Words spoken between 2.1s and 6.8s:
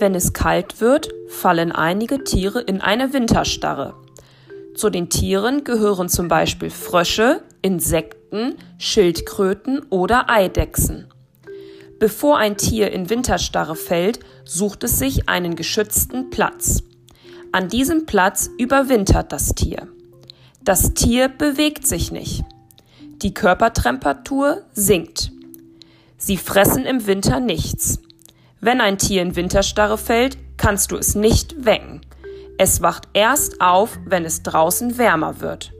Tiere in eine Winterstarre. Zu den Tieren gehören zum Beispiel